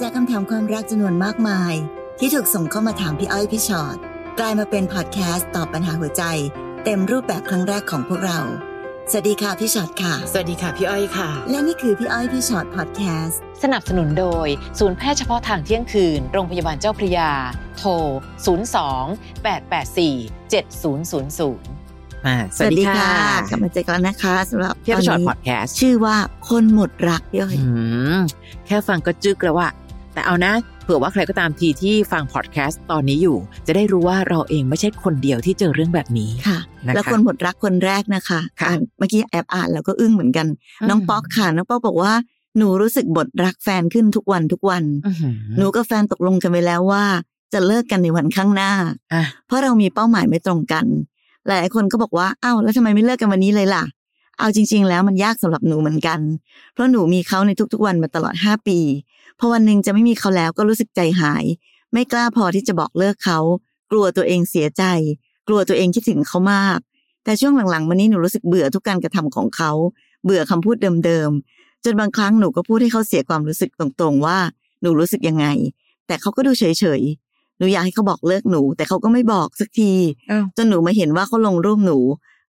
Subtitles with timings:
[0.00, 1.74] จากคำถามความรักจำนวนมากมาย
[2.18, 3.96] ที่ถูกส่งเข้ามาถามพี่อ้อยพี่ชอ็อต
[4.38, 6.22] กลายมาเป็นพอดแคสต์ตอบปัญหาหัวใจ
[6.84, 8.40] เต็มรูปแบบครั้งแรกของพวกเรา
[9.10, 14.48] สวัสดีค่ะพี่ชอ็อตค่ะ สวัสดีค่ะพี่อ้อยค่ะ และนี่คือพี่อ้อยพี่ชอ็อตพอดแคสต์สนับสนุนโดย
[14.78, 17.30] ศูนย์แพทย์เฉพาะทางเที่ยงคืน โรงพยาบาลเจ้าพระยา
[17.78, 17.90] โทร
[18.84, 23.12] 02 884 7000อ่าสวัสดีค่ะ
[23.50, 26.16] กลับมาเจอกันนะคะสำหรับพี่อ้อยพี่ฉอดตตนนี้พอดแคสต์ชื่อว่า
[26.48, 27.68] คนหมดรักพี่อ้อยอื
[28.16, 28.18] ม
[28.66, 29.68] แค่ฟังก็จึกแล้วว่า
[30.16, 30.52] แต่เอานะ
[30.84, 40.46] เผื่อว่าใครก็ตามทีที่ฟังพอดแคสต์ตอนนี้อยู่ จะได้รู้ว่าเราเองไม่ใช่คนเดียวที่เจอเรื่องแบบนี้ค่ะนะคะแล้วคนหมดรักคนแรกนะคะค่ะอ่านเมื่อกี้แอบอ่านแล้วก็อึ้งเหมือนกัน
[40.88, 42.12] น้องป๊อกค่ะน้องป๊อกบอกว่า
[42.58, 47.04] หนูรู้สึกหมดรักแฟนขึ้นทุกวันทุกวันอื้อหือหนูกับแฟนตกลงกันไปแล้วว่า
[47.52, 48.72] จะเลิกกันในวันข้างหน้า
[49.12, 50.86] อะเพราะเรามีเป้าหมายไม่ตรงกัน
[51.46, 53.84] หลายคนก็บอกว่า อ้าว แล้วทำไมไม่เลิกกันวันนี้เลยล่ะ
[54.38, 56.20] เอาจริง ๆ แล้วมันยากสำหรับหนูเหมือนกัน
[56.72, 58.78] เพราะหนูมีเขาในทุกๆวันมาตลอด5ปี
[59.38, 61.44] พอวันหนึ่งจะไม่มีเขาแล้วก็รู้สึกใจหาย
[61.92, 63.38] ไม่กล้าพอที่จะบอกเลิกเขา
[63.90, 64.82] กลัวตัวเองเสียใจ
[65.48, 66.78] กลัวตัวเองคิดถึงเขามาก
[67.24, 69.72] แต่ช่วงหลังๆมานี้หนูรู้สึกเบื่อทุกการกระทำของเขา
[70.24, 74.38] เบื่อคำพูดเดิมๆ จนบางครั้งหนูก็พูดให้เขาเสียความรู้สึกตรงๆ ว่า
[74.82, 75.46] หนูรู้สึกยังไง
[76.06, 76.64] แต่เขาก็ดูเฉ
[77.00, 79.92] ยๆหนูอยากให้เขาบอกเลิกหนู แต่เขาก็ไม่บอกสักที
[80.30, 81.98] อ้าวจนหนูมาเห็นว่าเขาลงรูปหนู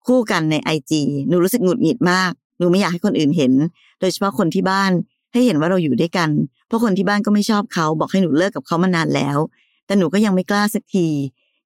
[0.07, 3.53] คู่กันในไอจีหนูรู้สึกหงุดหงิดมาก หนูไม่อยากให้คนอื่นเห็น
[3.99, 4.91] โดยเฉพาะคนที่บ้าน
[5.33, 6.29] ให้เห็นว่าเราอยู่ด้วยกัน
[6.67, 9.37] เพราะคนที่บ้านก็ไม่ชอบเขาบอกให้หนูเลิกกับเขามานานแล้ว
[9.85, 11.07] แต่หนูก็ยังไม่กล้าสักที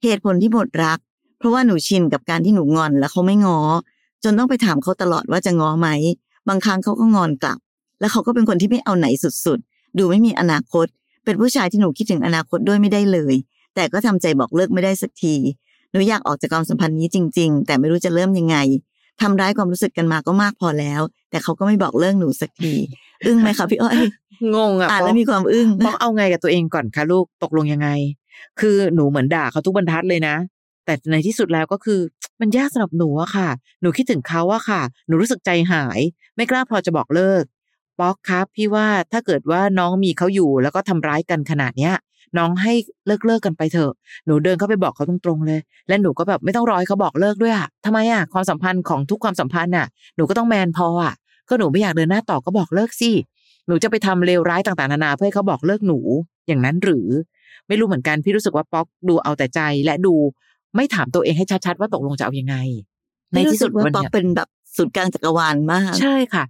[0.03, 1.00] เหตุผลที่หมดรัก
[1.38, 3.59] เพราะว่าหนูชินกับการที่หนูงอนแล้วเขาไม่งอ
[4.23, 5.88] จนต้องไปถามเขาตลอดว่าจะงอไหม
[6.47, 7.58] บางครั้งเขาก็งอนกลับ
[8.00, 9.08] แล้วเขาก็เป็นคนที่ไม่เอาไหน
[9.45, 10.88] สุดๆ ดูไม่มีอนาคต
[11.25, 13.33] เป็นผู้ชายที่หนูคิดถึงอนาคตด้วยไม่ได้เลย
[13.75, 15.36] แต่ก็ทำใจบอกเลิกไม่ได้สักที
[15.95, 18.57] หนูอยากออกจากความสัมพันธ์นี้จริง ๆ แต่ไม่รู้จะเริ่มยังไง
[19.21, 22.73] ทำร้ายความรู้สึกกันมาก็มากพอแล้ว แต่เขาก็ไม่บอกเลิกหนูสักที
[23.25, 23.99] อึ้งไหมคะพี่อ้อย
[24.55, 27.89] งงอะอ่านป๊แล้อวกมีความอึ้งป๊อกเอาไงกับตัวเองก่อนคะลูกตกลงยังไง
[28.59, 30.35] คือหนูเหมือนด่าเขาทุกบรรทัดเลยนะ
[30.85, 31.99] แต่ในที่สุดแล้วก็คือ
[32.39, 33.50] มันยากสำหรับหนูอะค่ะ
[33.81, 36.00] หนูคิดถึงเขาอะค่ะ หนูรู้สึกใจหาย
[36.35, 37.44] ไม่กล้าพอจะบอกเลิก
[38.00, 41.95] ป๊อกครับพี่ว่าถ้าเกิดว่าน้องมีเขาอยู่แล้วก็ทำร้ายกันขนาดเนี้ย
[42.38, 42.74] น้องให้
[43.08, 43.91] เลิกเลิกกันไปเถอะ
[44.25, 51.14] หนูเดินเข้าไปบอกเขาตรงๆเลย และหนูก็แบบไม่ต้องรอให้เขาบอกเลิกด้วยอะทำไมอะความสัมพันธ์ของทุกความสัมพันธ์น่ะ หนูก็ต้องแมนพออะ
[51.50, 53.12] ก็หนูไม่อยากเดินหน้าต่อก็บอกเลิกสิ
[53.68, 56.00] หนูจะไปทำเลวร้ายต่างๆนานาเพื่อให้เขาบอกเลิกหนู
[56.47, 57.08] อย่างนั้นหรือ
[57.68, 60.16] ไม่รู้เหมือนกันพี่รู้สึกว่าป๊อกดูเอาแต่ใจและดู
[60.75, 62.56] ไม่ถามตัวเองให้ชัดๆว่าตกลงจะเอายังไง
[63.34, 66.44] ในที่สุดว่าวันป๊อกเนี้ยเป็นแบบศูนย์กลางจักรวาลมาก ใช่ค่ะ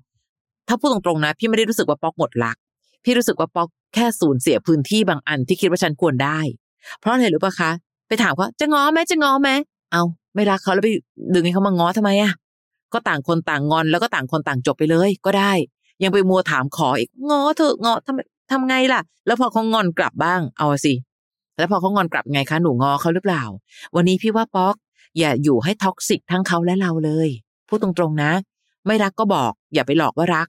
[0.68, 2.58] ถ้าพูดตรงๆนะ พี่ไม่ได้รู้สึกว่าป๊อกหมดรัก
[3.04, 6.40] พี่รู้สึกว่าป๊อก แค่สูญเสียพื้นที่บางอันที่คิดว่าฉันควรได้
[7.00, 7.72] เพราะอะไรรู้ปะคะ
[8.08, 9.50] ไปถามเขาจะง้อไหมจะง้อไหม
[9.92, 10.04] เอา
[10.36, 10.90] ไม่รักเขาแล้วไป
[11.34, 12.32] ดึงให้เขามาง้อทำไมอะ
[12.94, 15.52] ก็ต่างคนต่างงอนแล้วก็ต่างคนต่างจบไปเลยก็ได้
[16.04, 20.94] ยังไปมัวถามขออีกง้อเถอะง้อทำทำไงล่ะ แล้วพอเขางอนกลับบ้างเอาสิ
[21.58, 23.44] แล้วพอเขางอนกลับไงคะหนูง้อเขาหรือเปล่า
[23.96, 24.76] วันนี้พี่ว่าป๊อก
[25.18, 27.30] อย่าอยู่ให้ toxic ทั้งเขาและเราเลย
[27.68, 28.32] พูดตรงๆนะ
[28.88, 30.48] ไม่รักก็บอก อย่าไปหลอกว่ารัก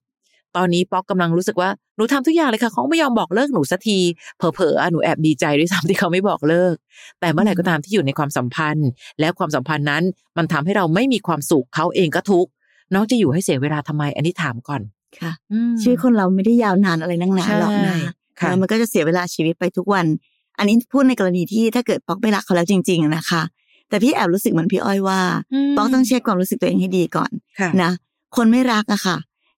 [0.57, 3.99] ตอนนี้ป๊อกกำลังรู้สึกว่าหนูทำทุกอย่างเลยค่ะเขาไม่ยอมบอกเลิกหนูสักที
[4.39, 6.75] เผลอๆอะหนูแอบดีใจด้วยซ้ำที่เขาไม่บอกเลิก
[7.21, 8.89] แต่เมื่อไหร่ก็ตามที่อยู่ในความสัมพันธ์
[9.21, 10.03] และความสัมพันธ์นั้น
[10.37, 12.51] มันทำให้เราไม่มีความสุขเขาเองก็ทุกข์
[12.95, 14.83] น้องจะอยู่ให้เสียเวลาทำไมอันนี้ถามก่อน
[15.21, 15.33] ค่ะ
[15.73, 20.07] มชีวิตคนเราไม่ได้ยาวนานอะไรนักหนาหรอกนะใช่ค่ะแล้วมันก็จะเสียเวลาชีวิตไปทุกวัน
[20.59, 23.43] อันนี้พูดในกรณีที่ถ้าเกิดป๊อกไม่รักเขาแล้วจริงๆอะนะคะ
[23.89, 25.21] แต่พี่แอบรู้สึกเหมือนพี่อ้อยว่า
[25.77, 27.31] ป๊อกต้องเช็คความรู้สึกตัวเองให้ดีก่อน
[27.61, 27.91] ค่ะนะ
[28.37, 29.17] คนไม่รักอะค่ะ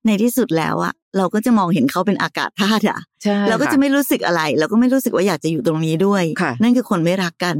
[0.09, 7.57] ในที่สุดแล้วอะเราก็จะมองเห็นเขาเป็นอากาศธาตุอะใช่เราก็จะค่ไม่รู้สึกอะไร เราก็ไม่รู้สึกว่าอยากจะอยู่ตรงนี้ด้วยค่ะนั่นคือคนไม่รักกัน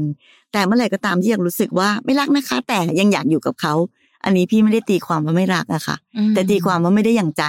[0.53, 3.73] แต่เมื่อไหร่ก็ตามที่ยังรู้สึกว่าไม่รักนะคะ แต่ยังอยากอยู่กับเขา
[4.23, 5.95] อันนี้พี่ไม่ได้ตีความว่าไม่รักอะค่ะ
[6.35, 7.43] แต่ตีความว่าไม่ได้อย่างใจ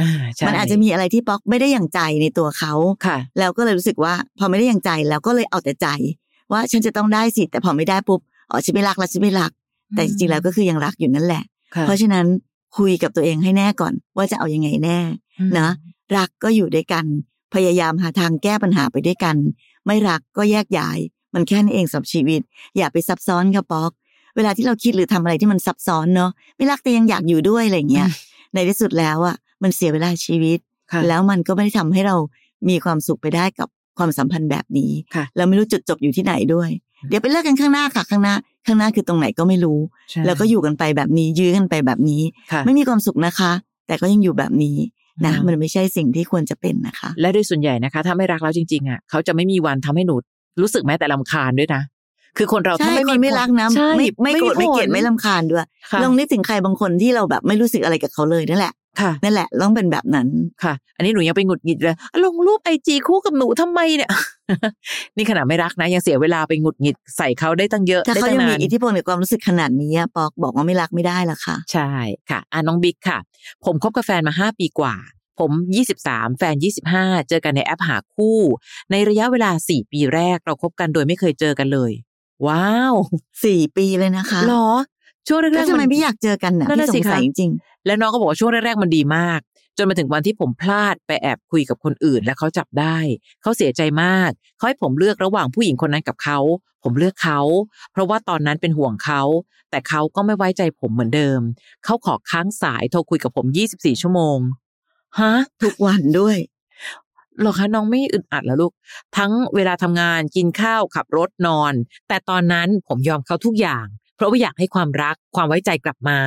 [0.00, 2.72] อ่าใช่มันอาจจะมีอะไรที่ป๊อกไม่ได้อย่างใจในตัวเขา
[3.06, 5.88] ค่ะแล้วก็เลยรู้สึกว่า พอไม่ได้อย่างใจแล้วก็เลยเอาแต่ใจ
[6.52, 8.20] ว่าฉันจะต้องได้สิแต่พอไม่ได้ปุ๊บ
[8.50, 9.50] อ๋อฉันไม่รักแล้วฉันไม่รัก
[9.94, 11.42] แต่จริงๆแล้วก็คือยังรักอยู่นั่นแหละ
[11.74, 12.26] ค่ะเพราะฉะนั้น
[12.78, 14.98] คุยกับตัวเองให้แน่ก่อน ว่าจะเอายังไงแน่
[15.58, 15.68] นะ
[16.16, 17.04] รักก็อยู่ด้วยกัน
[17.54, 19.36] พยายามหาทางแก้ปัญหาไปด้วยกัน
[19.86, 20.98] ไม่รักก็แยกย้าย
[21.34, 22.40] มันแค่นี้เองสำหรับชีวิต
[22.76, 23.92] อย่าไปซับซ้อนค่ะป๊อก
[24.36, 28.08] เวลาที่เราคิดหรือทำอะไรที่มันซับซ้อนเนาะไม่รักแต่ยังอยากอยู่ด้วยอะไรอย่างเงี้ย
[28.54, 30.58] ในที่สุดแล้วอะมันเสียเวลาชีวิต
[30.92, 32.16] ค่ะแล้วมันก็ไม่ได้ทำให้เรา
[32.68, 33.68] มีความสุขไปได้กับ
[33.98, 36.70] ความสัมพันธ์แบบนี้ค่ะแล้วไม่รู้จุดจบอยู่ที่ไหนด้วย
[37.08, 38.34] เดี๋ยวไปเลิกกันข้างหน้าค่ะข้างหน้า
[38.66, 39.78] ข้างหน้าคือตรงไหนก็ไม่รู้
[40.10, 42.22] ใช่แล้วก็อยู่กันไปแบบนี้ยื้อกันไปแบบนี้
[42.52, 43.52] ค่ะไม่มีความสุขนะคะ
[43.86, 44.76] แต่ก็ยังอยู่แบบนี้
[45.26, 50.14] นะอืมมันไม่ใช่สิ่งที่ควรจะเป็นนะคะ และโดยส่วนใหญ่นะคะ ถ้าไม่รักแล้วจริงๆอะเขาจะไม่มีวันทำให้หนู
[50.60, 51.82] รู้สึกแม้แต่ลำคาญด้วยนะ
[52.38, 60.28] คือคนเราใช่ถ้าไม่คมีนไม่รักนะใช่ไม่ไม่โกรธไม่เกลียดผลไม่ลำคาญด้วยค่ะลองนึกถึงใครบางคนที่เราแบบไม่รู้สึกอะไรกับเขาเลยนั่นแหละ ค่ะนั่นแหละต้องเป็นแบบนั้น
[60.62, 64.10] ค่ะ อันนี้หนูยังไปหงุดหงิดเลยลงรูปไอจีคู่กับหนูทำไมเนี่ย
[65.16, 71.90] นี่ขนาดไม่รักนะ ยังเสียเวลาไปหงุดหงิดใส่เขาได้ตั้งเยอะถ้าได้เขาตั้งยังนามีนอิทธิพลในความรู้สึกขนาดนี้อะปอกบอกว่าไม่รักไม่ได้ละค่ะ ใช่
[72.30, 73.18] ค่ะอะน้องบิ๊กค่ะ
[73.64, 74.94] ผมคบกับแฟนมาห้าปีกว่า
[75.38, 78.38] ผมยี่สิบสามแฟนยี่สิบห้าเจอกันในแอปหาคู่
[78.90, 81.92] ในระยะเวลาสี่ปีแรกเราคบกันโดยไม่เคยเจอกันเลย
[82.46, 82.94] ว้าว
[83.44, 84.68] สี่ปีเลยนะคะหรอ
[85.28, 87.50] ช่วงแรแล้วกๆทำไมนไม่อยากเจอกันน่ะนั่นพี่น่ะสสิงสัยคะจริง
[87.86, 89.40] แล้วน้องก็บอกว่าช่วงแรกๆมันดีมาก
[89.76, 92.96] จนมาถึงวันที่ผมพลาดไปแอบคุยกับคนอื่น และเขาจับได้
[93.42, 96.38] เขาเสียใจมากเขาให้ผมเลือกระหว่างผู้หญิงคนนั้นกับเขา
[96.82, 97.40] ผมเลือกเขา
[97.92, 99.22] เพราะว่าตอนนั้นเป็นห่วงเขา
[99.70, 101.40] แต่เขาก็ไม่ไว้ใจผมเหมือนเดิม
[101.84, 104.38] เขาขอค้างสายโทรคุยกับผม 24 ชั่วโมง
[105.18, 105.32] ฮะ
[105.62, 106.38] ทุกวันด้วย
[107.40, 108.72] หรอคะน้องไม่อึดอัดเหรอลูก
[109.16, 111.72] ทั้งเวลาทำงานกินข้าวขับรถนอน
[112.08, 113.86] แต่ตอนนั้นผมยอมเขาทุกอย่าง
[114.16, 116.18] เพราะว่าอยากให้ความรักความไว้ใจกลับมา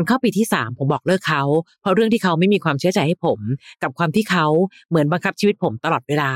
[0.00, 1.42] นเข้าปีที่สามผมบอกเลิกเขา
[1.80, 3.40] เพราะเรื่องที่เขาไม่มีความเชื่อใจให้ผม
[3.82, 4.46] กับความที่เขา
[4.88, 6.32] เหมือนบังคับชีวิตผมตลอดเวลา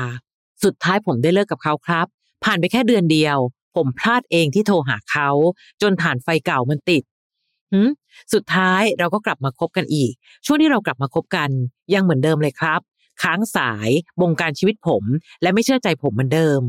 [0.63, 2.07] สุดท้ายผมได้เลิกกับเขาครับ
[2.43, 3.37] ผ่านไปแค่เดือนเดียว
[3.75, 5.29] ผมพลาดเองที่โทรหาเขา
[5.81, 7.03] จนฐานไฟเก่ามันติด
[7.73, 7.89] หืม
[8.33, 10.13] สุดท้ายเราก็กลับมาคบกันอีก
[10.45, 11.49] ช่วงที่เรากลับมาคบกัน
[11.93, 12.81] ยังเหมือนเดิมเลยครับ
[13.23, 13.89] ค้างสาย
[14.21, 15.03] บงการชีวิตผม
[15.41, 16.61] และไม่เชื่อใจผมเหมือนเดิม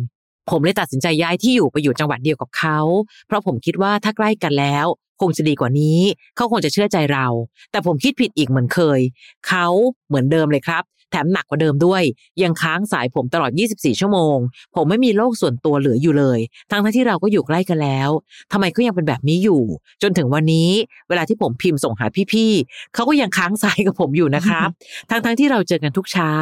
[0.50, 2.78] ผมเลยตัดสินใจย้ายที่อยู่ไปอยู่จังหวัดเดียวกับเขา
[3.26, 4.86] เพราะผมคิดว่าถ้าใกล้กันแล้ว
[5.22, 6.00] คงจะดีกว่านี้
[6.36, 7.26] เขาคงจะเชื่อใจเรา
[7.70, 9.00] แต่ผมคิดผิดอีกเหมือนเคย
[9.48, 9.66] เขา
[10.08, 12.02] เหมือนเดิมเลยครับ แถมหนักกว่าเดิมด้วย
[12.42, 14.36] ยังค้างสายผมตลอด 24 ชั่วโมง
[14.76, 16.38] ผมไม่มีโลกส่วนตัวเหลืออยู่เลย
[16.70, 18.10] ทั้งๆที่เราก็อยู่ใกล้กันแล้ว
[18.52, 19.62] ทำไมก็ยังเป็นแบบนี้อยู่
[20.02, 20.70] จนถึงวันนี้
[21.08, 24.68] เวลาที่ผมพิมพ์ส่งหาพี่ๆเขาก็ยังค้างสายกับผมอยู่นะครับ
[25.10, 26.32] ทั้งๆที่เราเจอกันทุกเช้า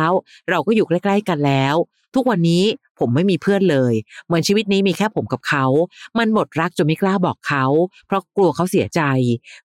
[0.50, 1.76] เราก็อยู่ใกล้ ๆกันแล้ว
[2.14, 2.64] ทุกวันนี้
[2.98, 3.94] ผมไม่มีเพื่อนเลย
[4.26, 5.64] เหมือนชีวิตนี้มีแค่ผมกับเขา
[6.18, 7.64] มันหมดรักจนไม่กล้าบอกเขา
[8.06, 9.02] เพราะกลัวเขาเสียใจ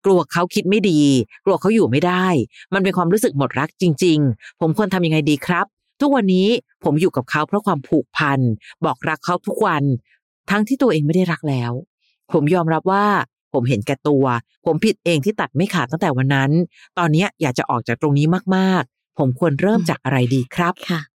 [0.05, 1.03] กลัวเขาคิดไม่ดี
[1.45, 2.27] กลัวเขาอยู่ไม่ได้
[2.75, 5.67] มันเป็นความรู้สึกหมดรักจริง ๆ ผมควรทำยังไงดีครับ
[6.01, 6.49] ทุกวันนี้
[6.85, 8.41] ผมอยู่กับเขาเพราะความผูกพัน
[8.85, 9.85] บอกรักเขาทุกวัน
[10.51, 11.73] ทั้งที่ตัวเองไม่ได้รักแล้ว
[12.33, 13.07] ผมยอมรับว่า
[13.53, 14.25] ผมเห็นแก่ตัว
[14.67, 16.51] ผมผิดเองที่ตัดไม่ขาดตั้งแต่วันนั้น
[16.99, 18.27] ตอนนี้อยากจะออกจากตรงนี้
[18.57, 21.14] มากๆ ผมควรเริ่มจากอะไรดีครับ ค่ะ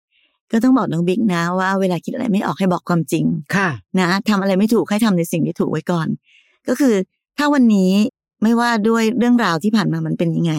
[0.52, 6.08] ก็ต้องบอกน้องบิ๊กนะว่าเวลาคิดอะไรไม่ออกให้บอกความจริงค่ะนะทำอะไรไม่ถูกให้ทำในสิ่งที่ถูกไว้ก่อน
[6.68, 6.96] ก็คือ
[7.38, 7.92] ถ้าวันนี้
[8.44, 10.54] ไม่ว่าด้วยเรื่องราวที่ผ่านมามันเป็นยังไง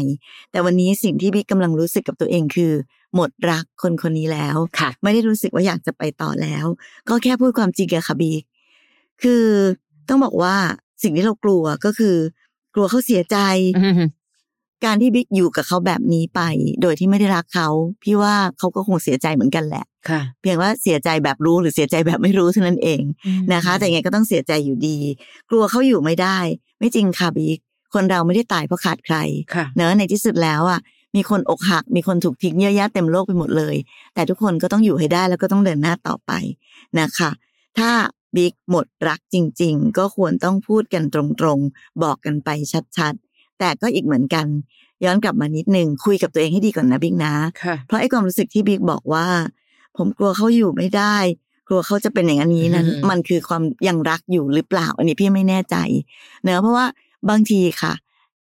[0.50, 2.72] แต่วันนี้สิ่งที่บิ๊กกำลังรู้สึกกับตัวเองคือ
[3.14, 6.64] หมดรักคนคนนี้แล้วค่ะ ไม่ได้รู้สึกว่าอยากจะไปต่อแล้ว
[7.08, 8.42] ก็แค่พูดความจริงกับค่ะบิ๊ก
[9.22, 9.44] คือ
[10.08, 10.54] ต้องบอกว่า
[11.02, 12.16] สิ่งที่เรากลัวก็คือ
[12.74, 13.36] กลัวเขาเสียใจ
[14.84, 16.40] การที่บิ๊กอยู่กับเขาแบบนี้ไป
[16.82, 17.68] โดยที่ไม่ได้รักเขา
[18.02, 23.02] พี่ว่าเขาก็คงเสียใจเหมือนกันแหละค่ะ เพียงว่าเสียใจแบบรู้หรือเสียใจแบบไม่รู้เท่านั้นเอง
[23.54, 24.98] นะคะ แต่ยังไงก็ต้องเสียใจอยู่ดี
[25.50, 26.38] กลัวเขาอยู่ไม่ได้
[26.78, 27.58] ไม่จริงค่ะบิ๊ก
[27.94, 29.16] คนเราไม่ได้ตายเพราะขาดใคร
[29.54, 30.80] ค่ะเนอะในที่สุดแล้วอะ
[31.16, 33.76] มีคนอกหัก มีคนถูกทิ้งเยอะแยะเต็มโลกไปหมดเลย
[34.14, 36.32] แต่ทุกคนก็ต้องอยู่ให้ได้แล้วก็ต้องเดินหน้าต่อไป
[37.00, 37.30] นะคะ
[37.78, 37.90] ถ้า
[38.36, 42.48] บิ๊กหมดรักจริง ๆ ก็ควรต้องพูดกันตรงๆ บอกกันไป
[42.96, 43.27] ชัดๆ
[43.58, 44.46] แต่ก็อีกเหมือนกัน
[45.04, 49.26] ย้อนกลับมานิดนึงคุยกับตัวเองให้ดีก่อนนะบิ๊กนะค่ะเพราะไอ้ความรู้สึกที่บิ๊กบอกว่า
[49.96, 51.16] ผมกลัวเขาอยู่ไม่ได้
[51.68, 55.76] กลัวเขาจะเป็นอย่างนี้นั้นอืมมันคือความยังรักอยู่หรือเปล่า อันนี้พี่ไม่แน่ใจ
[56.42, 56.86] เนอะเพราะว่า
[57.28, 57.92] บางทีค่ะ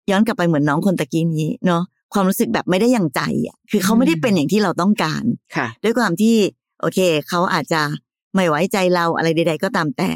[0.10, 1.84] ย้อนกลับไปเหมือนน้องคนตะกี้นี้เนาะ
[2.14, 5.24] ความรู้สึกแบบไม่ได้อย่างใจอะคือเขาไม่ได้เป็นอย่างที่เราต้องการ
[5.56, 6.36] ค่ะด้วยความที่
[6.82, 7.00] โอเค
[7.30, 7.82] เขาอาจจะ
[8.36, 10.10] ไม่ไว้ใจเราอะไรใด ๆ ก็ตามแต่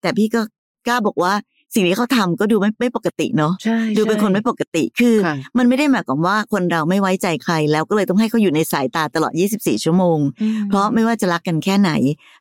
[0.00, 0.40] แต่พี่ก็
[0.86, 1.32] กล้าบอกว่า
[1.74, 10.18] สิ่งที่เขาทำก็ดูไม่ไม่ปกติเนาะใช่ดูเป็นคนไม่ปกติคือค่ะมันไม่ได้หมายความว่าคนเราไม่ไว้ใจใคร แล้วก็เลยต้องให้เขาอยู่ในสายตาตลอด 24 ชั่วโมง
[10.68, 11.90] เพราะไม่ว่าจะรักกันแค่ไหน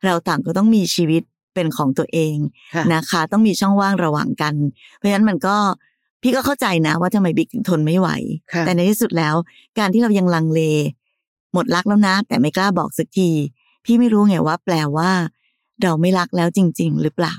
[0.06, 2.36] เราต่างก็ต้องมีชีวิตเป็นของตัวเอง
[2.76, 4.56] ค่ะนะคะ ต้องมีช่องว่างระหว่างกัน
[4.96, 5.56] เพราะฉะนั้นมันก็
[6.22, 8.10] พี่ก็เข้าใจนะว่าทำไมบิ๊กถึงทนไม่ไหว
[8.54, 9.36] ค่ะแต่ในที่สุดแล้ว
[9.80, 10.62] การที่เรายังลังเล
[11.54, 13.30] หมดรักแล้วนะ แต่ไม่กล้าบอกสักที
[13.86, 15.12] พี่ไม่รู้ไงว่า แปลว่า
[15.84, 17.38] เราไม่รักแล้วจริง ๆ หรือเปล่าม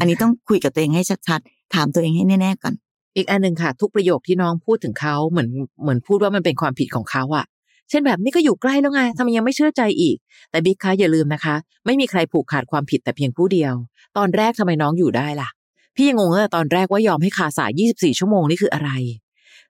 [0.00, 2.74] อันนี้ต้องคุยกับตัวเองให้ชัดๆ ถามตัวเองให้แน่ๆก่อน
[3.16, 5.48] อีกอันหนึ่งค่ะ ทุกประโยคที่น้องพูดถึงเขาเหมือน
[5.82, 7.46] เหมือนพูดว่ามันเป็นความผิดของเขาอะ
[7.90, 10.16] เช่นแบบนี้ก็อยู่ใกล้แล้วไงทำไมยังไม่เชื่อใจอีก
[10.50, 11.54] แต่บิ๊กคะอย่าลืมนะคะ
[11.86, 13.74] ไม่มีใครผูกขาดความผิดแต่เพียงผู้เดียว
[14.16, 15.48] ตอนแรกทำไมน้องอยู่ได้ล่ะ
[15.96, 18.90] พี่ยังงงเลยตอนแรกว่ายอมให้คาสาย 24 ชั่วโมงนี่คืออะไร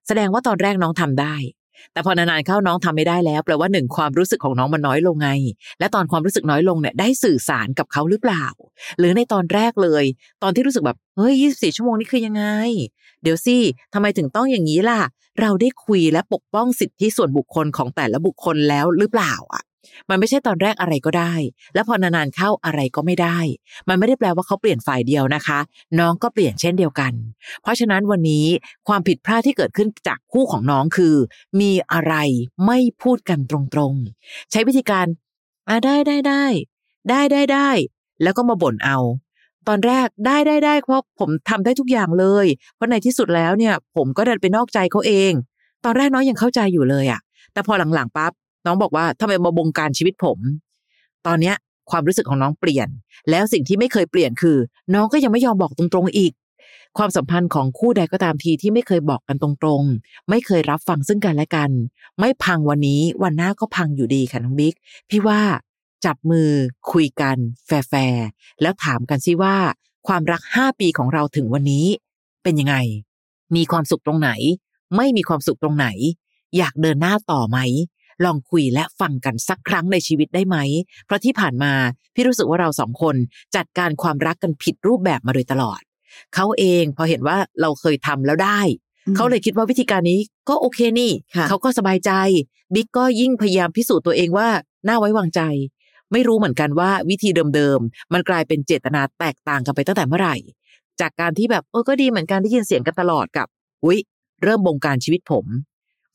[0.06, 1.34] แสดงว่าตอนแรกน้องทำได้
[1.92, 5.30] แต่พอนานๆเข้าน้องทำไม่ได้แล้วแปลว่าหนึ่งความรู้สึกของน้องมันน้อยลงไง
[5.78, 8.44] และตอนความรู้สึกน้อยลงเนี่ยได้สื่อสารกับเขาหรือเปล่า
[8.98, 10.04] หรือในตอนแรกเลย
[10.42, 12.44] ตอนที่รู้สึกแบบเฮ้ย24ชั่วโมงนี่คือยังไง
[13.22, 13.56] เดี๋ยวสิ
[13.94, 15.00] ทำไมถึงต้องอย่างนี้ล่ะ
[15.40, 19.62] เราได้คุยและปกป้องสิทธิส่วนบุคคลของแต่ละบุคคลแล้วหรือเปล่าอะ
[20.08, 21.32] มันไม่ใช่ตอนแรกอะไรก็ได้
[21.74, 23.38] แล้วพอนานๆเข้าอะไรก็ไม่ได้
[23.88, 25.58] มันไม่ได้แปลว่าเขาเปลี่ยนฝ่ายเดียวนะคะ
[25.98, 27.12] น้องก็เปลี่ยนเช่นเดียวกัน
[27.62, 28.46] เพราะฉะนั้นวันนี้
[28.88, 31.14] ความผิดพลาดที่เกิดขึ้นจากคู่ของน้องคือ
[31.60, 32.14] มีอะไร
[32.66, 35.06] ไม่พูดกันตรงๆ ใช้วิธีการ
[35.68, 36.44] อ่าได้ได้ได้
[37.08, 37.70] ได้ได้ได้
[38.22, 38.98] แล้วก็มาบ่นเอา
[39.68, 45.32] ตอนแรกได้ได้ได้เพราะผมทำได้ทุกอย่างเลย เพราะในที่สุดแล้วเนี่ย ผมก็ดันไปนอกใจเขาเอง
[45.84, 47.20] ตอนแรกน้องยังเข้าใจอยู่เลยอะ
[47.52, 48.32] แต่พอหลังๆปั๊บ
[48.64, 50.38] น้องบอกว่าทำไมมาบงการชีวิตผม
[51.26, 51.56] ตอนเนี้ย
[51.90, 52.88] ความรู้สึกของน้องเปลี่ยน
[53.30, 54.56] แล้วสิ่งที่ไม่เคยเปลี่ยนคือ
[54.94, 56.32] น้องก็ยังไม่ยอมบอกตรงๆอีก
[56.98, 61.70] ความสัมพันธ์ของคู่ใดก็ตามทีที่ไม่เคยบอกกันตรงๆ ไม่เคยรับฟังซึ่งกันและกัน
[62.18, 64.74] ไม่พังวันนี้วันหน้าก็พังอยู่ดีค่ะน้องบิ๊ก
[65.10, 65.40] พี่ว่า
[66.04, 66.50] จับมือ
[66.92, 67.36] คุยกัน
[67.66, 68.26] แฟร์
[68.60, 69.56] แล้วถามกันสิว่า
[70.06, 71.86] ความรักห้าปีของเราถึงวันนี้
[72.42, 72.76] เป็นยังไง
[73.56, 74.30] มีความสุขตรงไหน
[74.96, 75.86] ไม่มีความสุขตรงไหน
[76.56, 77.58] อยากเดินหน้าต่อไหม
[78.24, 80.56] ลองคุยและฟังกันสักครั้งในชีวิตได้ไหม
[81.06, 81.72] เพราะที่ผ่านมา
[82.14, 83.16] พี่รู้สึกว่าเราสองคน
[83.56, 85.80] จัดการความรักกันผิดรูปแบบมาโดยตลอด
[86.34, 88.60] เขาเองพอเห็นว่าเราเคยทำแล้วได้
[89.16, 92.12] เขาเลยคิดว่าวิธีการนี้ก็โอเคนี่ค่ะเขาก็สบายใจ
[92.74, 94.48] บิ๊กก็ยิ่งพยายามพิสูจน์ตัวเองว่า
[94.88, 95.40] น่าไว้วางใจ
[96.12, 100.36] ไม่รู้เหมือนกันว่าวิธีเดิมๆมันกลายเป็นเจตนาแตกต่างกันไปตั้งแต่เมื่อไหร่
[101.00, 103.46] จากการที่แบบเออก็ดีเหมือนกันได้ยินเสียงกันตลอดกับ
[103.84, 103.98] อุ้ย
[104.42, 105.46] เริ่มบงการชีวิตผม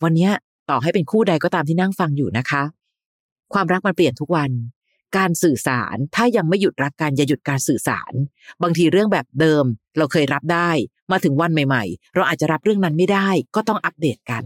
[0.03, 0.31] วันเนี้ย
[0.69, 2.63] ต่อให้เป็นคู่ใดก็ตามที่นั่งฟังอยู่นะคะ
[3.53, 4.51] ความรักมันเปลี่ยนทุกวัน
[5.17, 8.13] การสื่อสารถ้ายังไม่หยุดรักกันอย่าหยุดการสื่อสาร
[8.63, 9.65] บางทีเรื่องแบบเดิม
[9.97, 10.69] เราเคยรับได้
[11.11, 14.43] มาถึงวันใหม่ ๆ เราอาจจะรับเรื่องนั้นไม่ได้ ก็ต้องอัปเดตกัน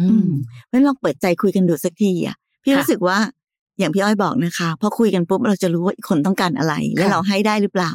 [0.00, 0.30] อือืมม
[0.70, 3.18] ไม่ลองเปิดใจคุยกันดูสักทีอะพี่ค่ะรู้สึกว่า
[3.78, 7.92] อย่างพี่อ้อยบอกนะคะพอคุยกันปุ๊บเราจะรู้ว่าอีกคนต้องการอะไร และค่ะเราให้ได้หรือเปล่า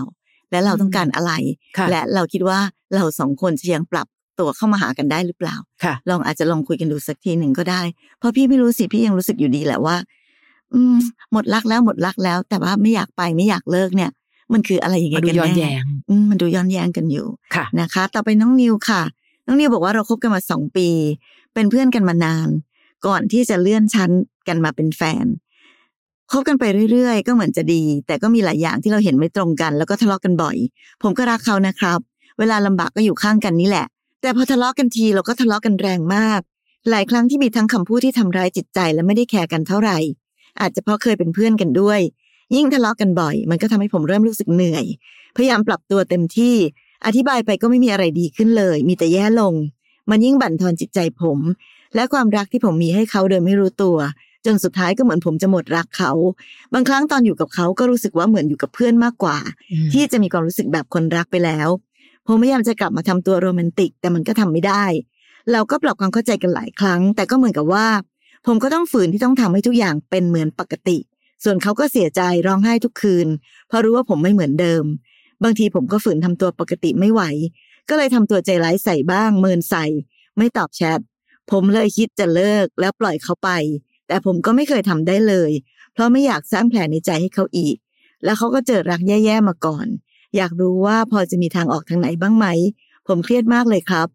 [0.51, 1.31] และเราต้องการอะไร
[1.77, 2.59] ค่ะและเราคิดว่า
[2.95, 4.07] เราสองคนจะยังปรับ
[4.39, 7.81] ตัวเข้ามาหากันได้หรือเปล่าค่ะลองอาจจะลองคุยกันดูสักทีหนึ่งก็ได้
[8.19, 9.95] เพราะพี่ไม่รู้สิพี่ยังรู้สึกอยู่ดีแหละว่า
[10.73, 10.97] อืม
[11.31, 14.11] หมดรักแล้วหมดรักแล้ว แต่ว่าไม่อยากไปไม่อยากเลิกเนี่ย
[14.53, 19.01] มันคืออะไรอย่างมาเงี้ยดูกันย้อนแน่แย้งอืมมันดูย้อนแย้งกันอยู่ค่ะนะคะ ต่อไปน้องนิวค่ะ
[19.45, 20.87] น้องนิวบอกว่าเราคบกันมาสองปี
[21.53, 22.47] เป็นเพื่อนกันมานาน
[23.05, 24.11] ก่อนที่จะเลื่อนชั้น
[24.47, 25.25] กันมาเป็นแฟน
[26.31, 30.57] คบกันไปเรื่อยๆ ก็เหมือนจะดี แต่ก็มีหลายอย่างที่เราเห็นไม่ตรงกัน แล้วก็ทะเลาะกันบ่อย
[31.01, 31.99] ผมก็รักเขานะครับ
[32.39, 33.87] เวลาลำบากก็อยู่ข้างกันนี่แหละ
[34.21, 36.41] แต่พอทะเลาะกันทีเราก็ทะเลาะกันแรงมาก
[36.89, 39.97] หลายครั้งที่มีทั้งคำพูดที่ทำร้ายจิตใจและไม่ได้แคร์กันเท่าไหร่
[40.61, 41.99] อาจจะเพราะเคยเป็นเพื่อนกันด้วย
[42.55, 44.85] ยิ่งทะเลาะกันบ่อย มันก็ทำให้ผมเริ่มรู้สึกเหนื่อย
[45.35, 46.55] พยายามปรับตัวเต็มที่
[47.05, 49.53] อธิบายไปก็ไม่มีอะไรดีขึ้นเลย มีแต่แย่ลง
[50.09, 51.39] มันยิ่งบั่นทอนจิตใจผม
[51.95, 53.97] และความรักที่ผมมีให้เขาโดยไม่รู้ตัว
[54.45, 56.11] จนสุดท้ายก็เหมือนผมจะหมดรักเขา
[56.73, 59.37] บางครั้งตอนอยู่กับเขาก็รู้สึกว่าเหมือนอยู่กับเพื่อนมากกว่า
[59.93, 61.67] ที่จะมีความรู้สึกแบบคนรักไปแล้ว
[62.27, 64.85] ผมพยายามจะกลับมาทำตัวโรแมนติก แต่มันก็ทำไม่ได้
[65.51, 67.87] เราก็ปรับความเข้าใจกันหลายครั้ง แต่ก็เหมือนกับว่า
[68.47, 70.97] ผมก็ต้องฝืนที่ต้องทำให้ทุกอย่างเป็นเหมือนปกติ
[71.43, 73.27] ส่วนเขาก็เสียใจร้องไห้ทุกคืน
[73.67, 74.83] เพราะรู้ว่าผมไม่เหมือนเดิม
[75.43, 77.21] บางทีผมก็ฝืนทำตัวปกติไม่ไหว
[77.89, 79.85] ก็เลยทำตัวใจร้ายใส่บ้าง เมินใส่
[80.37, 80.99] ไม่ตอบแชท
[81.51, 83.49] ผมเลยคิดจะเลิกแล้วปล่อยเขาไป
[84.07, 85.51] แต่ผมก็ไม่เคยทำได้เลย
[85.93, 87.75] เพราะไม่อยากสร้างแผลในใจให้เขาอีก
[88.23, 89.87] แล้วเขาก็เจอรักแย่ๆมาก่อน
[90.35, 92.47] อยากรู้ว่าพอจะมีทางออกทางไหนบ้างไหม
[93.07, 94.07] ผมเครียดมากเลยครับ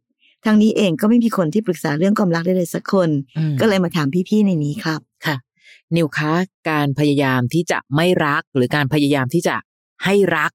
[0.45, 5.37] ทางนี้เองก็ไม่มีคนที่ปรึกษาเรื่องความรักได้เลยสักคนอืมก็เลยมาถามพี่ๆในนี้ครับ ค่ะ
[5.97, 6.33] นิวคะ
[6.71, 9.57] การพยายามที่จะไม่รักหรือการพยายามที่จะ
[10.05, 10.51] ให้รัก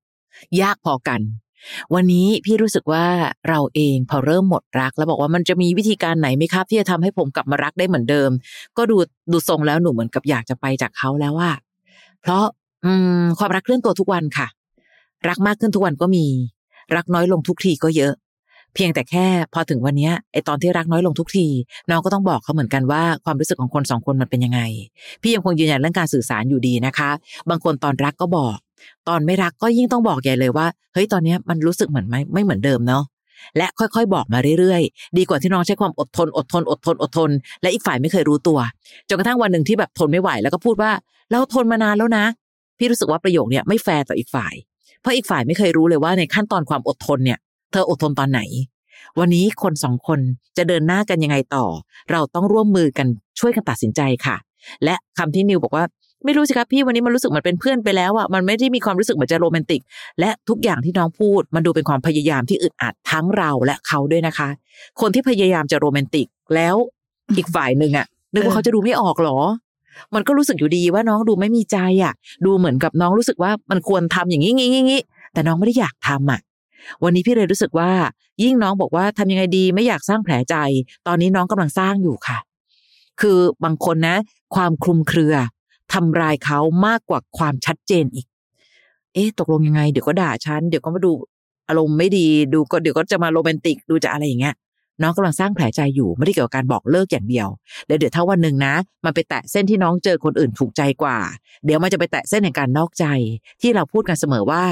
[0.62, 1.22] ยากพอกัน
[1.96, 3.06] วันนี้พี่รู้สึกว่า
[3.50, 8.30] เราเองพอเริ่มหมดรัก แล้วบอกว่ามันจะมีวิธีการไหนไหมครับ ที่จะทำให้ผมกลับมารักได้เหมือนเดิม
[8.78, 8.98] ก็ดู
[9.32, 11.52] ดูทรงแล้วหนูเหมือนกับอยากจะไปจากเขาแล้วว่า
[12.22, 12.46] เพราะ
[12.86, 14.48] อืมความรักเคลื่อนตัวทุกวันค่ะ
[15.28, 16.26] รักมากขึ้นทุกวันก็มี
[16.96, 18.14] รักน้อยลงทุกทีก็เยอะ
[18.74, 21.48] เพียงแต่แค่พอถึงวันนี้ไอตอนที่รักน้อยลงทุกที
[21.90, 24.62] น้องก็ต้องบอกเขาเหมือนกันว่าความรู้สึกของคนสองคนมันเป็นยังไง
[25.22, 27.10] พี่ยังคงยืนยันเรื่องการสื่อสารอยู่ดีนะคะ
[27.50, 28.58] บางคนตอนรักก็บอก
[29.08, 33.04] ตอนไม่รักก็ยิ่งต้องบอกใหญ่เลยว่าเฮ้ยตอนนี้มันรู้สึกเหมือนไม่ไม่เหมือนเดิมเนาะ
[33.58, 37.32] และค่อยๆ บอกมาเรื่อยๆ ดีกว่าที่น้องใช้ความอดทนอดทนอดทนอดทน
[37.62, 38.60] และอีกฝ่ายไม่เคยรู้ตัว
[39.10, 40.92] จนกระทั่งวันหนึ่งที่แบบทนไม่ไหวแล้วก็พูดว่า
[41.30, 42.26] เราทนมานานแล้วนะ
[42.78, 44.54] พี่รู้สึกว่าประโยคเนี้ยไม่แฟร์ต่ออีกฝ่าย
[45.02, 47.40] เพราะอีกฝ่ายไม่เคยรู้เลยว่าในขั้นตอนความอดทนเนี่ย
[47.72, 48.42] เธออดทนตอนไหน
[49.20, 50.20] วันนี้คนสองคน
[50.58, 51.66] จะเดินหน้ากันยังไงต่อ
[52.12, 53.08] เราต้องร่วมมือกัน
[53.40, 54.36] ช่วยกันตัดสินใจค่ะ
[54.84, 55.84] และคำที่นิวบอกว่า
[56.26, 59.82] ไม่รู้สิครับพี่วันนี้มันรู้สึกเหมือนเป็นเพื่อนไปแล้วอะมันไม่ได้มีความรู้สึกเหมือนจะโรแมนติก
[60.20, 64.50] และทุกอย่างที่น้องพูด มันดูเป็นความพยายามที่อึดอัดทั้งเราและเขาด้วยนะคะ
[65.02, 66.76] คนที่พยายามจะโรแมนติกแล้ว
[67.38, 69.38] อีกฝ่ายหนึ่งอะนึกว่าเขาจะดูไม่ออกหรอ
[70.16, 72.14] มันก็รู้สึกอยู่ดีว่าน้องดูไม่มีใจอะ
[72.46, 75.02] ดูเหมือนกับน้องรู้สึกว่ามันควรทำอย่างนี้งี้งี้
[75.34, 76.40] แต่น้องไม่ได้อยากทำอะ
[77.04, 77.90] วันนี้พี่เลยรู้สึกว่า
[78.44, 80.56] ยิ่งน้องบอกว่าทำยังไงดีไม่อยากสร้างแผลใจ
[81.08, 82.38] ตอนนี้น้องกำลังสร้างอยู่ค่ะ
[83.22, 84.16] คือบางคนนะ
[84.56, 85.36] ความคลุมเครือ
[85.94, 88.28] ทำลายเขามากกว่าความชัดเจนอีก
[89.14, 91.12] เอ๊ะตกลงยังไง เดี๋ยวก็ด่าฉันเดี๋ยวก็มาดู
[91.68, 94.56] อารมณ์ไม่ดีดูก็เดี๋ยวก็จะมาโรแมนติกดูจะอะไรอย่างเงี้ย
[95.02, 97.48] น้องกำลังสร้างแผลใจอยู่ไม่ได้เกี่ยวกับการบอกเลิกอย่างเดียว
[97.88, 98.74] แล้วเดี๋ยวถ้าวันหนึ่งนะ
[99.06, 101.18] มันไปแตะเส้นที่น้องเจอคนอื่นถูกใจกว่า
[101.66, 103.06] เดี๋ยวมันจะไปแตะเส้นแห่งการนอกใจ
[103.62, 104.64] ที่เราพูดกันเสมอว่า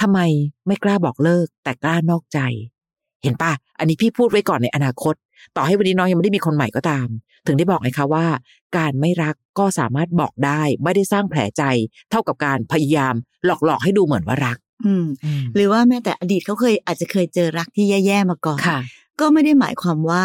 [0.00, 0.18] ทำไม
[0.66, 2.38] ไม่กล้าบอกเลิก แต่กล้านอกใจ
[3.22, 5.14] เห็นปะอันนี้พี่พูดไว้ก่อนในอนาคต
[5.56, 7.06] ต่อให้วันนี้น้องยังไม่ได้มีคนใหม่ก็ตาม
[7.46, 8.26] ถึงได้บอกไงคะว่า
[8.76, 11.62] การไม่รักก็สามารถบอกได้ ไม่ได้สร้างแผลใจ
[12.10, 13.14] เท่ากับการพยายาม
[13.46, 15.06] หลอกหลอกๆให้ดูเหมือนว่ารักอืม
[15.54, 18.80] หรือว่าแม้แต่อดีตเขาเคยอาจจะเคยเจอรักที่แย่ๆมาก่อนค่ะ
[19.20, 20.24] ก็ไม่ได้หมายความว่า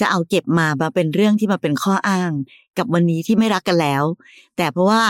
[0.00, 2.30] จะเอาเก็บมามาเป็นเรื่องที่มาเป็นข้ออ้าง
[2.78, 4.02] กับวันนี้ที่ไม่รักกันแล้ว
[4.56, 5.02] แต่เพราะว่า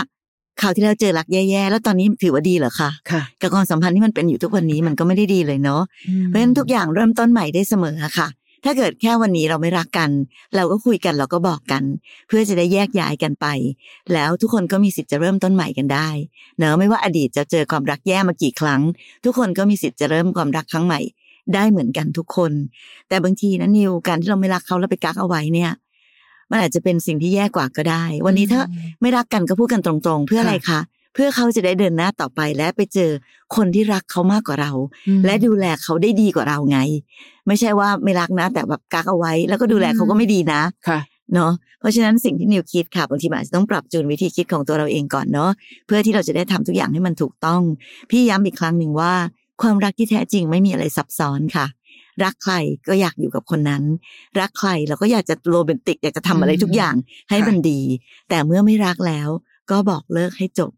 [0.61, 5.81] คราวที่แล้วเจอรักแย่ๆ แล้วตอนนี้ถือว่าดีเหรอคะค่ะ กับความสัมพันธ์ที่มันเป็นอยู่ทุกวันนี้มันก็ไม่ได้ดีเลยเนาะ
[6.27, 8.27] เพราะฉะนั้นทุกอย่างเริ่มต้นใหม่ได้เสมอค่ะ
[8.65, 10.09] ถ้าเกิดแค่วันนี้เราไม่รักกัน
[10.55, 11.83] เราก็คุยกันเราก็บอกกัน
[12.27, 13.47] เพื่อจะได้แยกย้ายกันไป
[14.13, 16.09] แล้วทุกคนก็มีสิทธิ์จะเริ่มต้นใหม่กันได้
[16.57, 18.81] เนอะไม่ว่าอดีตจะเจอความรักแย่มากี่ครั้ง
[19.23, 20.99] ทุกคนก็มีสิทธิ์จะเริ่มความรักครั้งใหม่
[21.53, 22.51] ได้เหมือนกันทุกคน
[23.09, 25.71] แต่บางทีนะนิวการที่เราไม่รักเขาแล้วไปกักเอาไว้เนี่ย
[26.51, 28.61] มันอาจจะเป็นสิ่งที่แย่กว่าก็ได้ วันนี้ถ้า
[29.01, 30.79] ไม่รักกันก็พูดกันตรงๆ เพื่ออะไรคะ
[31.13, 33.11] เพื่อเขาจะได้เดินหน้าต่อไปและไปเจอ
[33.55, 34.71] คนที่รักเขามากกว่าเรา
[35.25, 36.79] และดูแลเขาได้ดีกว่าเราไง
[37.47, 40.99] ไม่ใช่ว่าไม่รักนะ แต่แบบกักเอาไว้ แล้วก็ดูแลเขาก็ไม่ดีนะค่ะ
[41.33, 45.51] เนาะเพราะฉะนั้นสิ่งที่นิวคิดค่ะบางทีมันอาจจะต้องปรับจูนวิธีคิดของตัวเราเองก่อนเนาะ
[45.85, 47.61] เพื่อที่เราจะได้ทำทุกอย่างให้มันถูกต้อง
[48.11, 49.13] พี่ย้ำอีกครั้งหนึ่งว่า
[49.61, 51.65] ความรักที่แท้จริงไม่มีอะไรซับซ้อนค่ะ
[52.23, 52.55] รักใคร
[52.87, 53.83] ก็อยากอยู่กับคนนั้น
[54.39, 56.95] รักใครเราก็อยากจะโรแมนติกอยากจะทำอะไรทุกอย่าง
[57.29, 57.81] ให้มันดี
[58.29, 59.29] แต่เมื่อไม่รักแล้ว
[59.71, 60.71] ก็บอกเลิกให้จบ